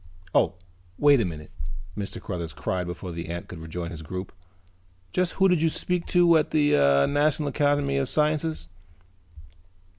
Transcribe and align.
"Oh, 0.33 0.55
wait 0.97 1.21
a 1.21 1.25
minute," 1.25 1.51
Mr. 1.95 2.19
Cruthers 2.19 2.53
cried 2.53 2.87
before 2.87 3.11
the 3.11 3.27
ant 3.29 3.47
could 3.47 3.59
rejoin 3.59 3.91
his 3.91 4.01
group. 4.01 4.31
"Just 5.13 5.33
who 5.33 5.47
did 5.47 5.61
you 5.61 5.69
speak 5.69 6.07
to 6.07 6.37
at 6.39 6.49
the 6.49 6.71
National 7.05 7.49
Academy 7.49 7.97
of 7.97 8.09
Sciences?" 8.09 8.67